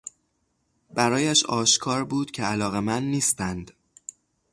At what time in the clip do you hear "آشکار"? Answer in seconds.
1.45-2.03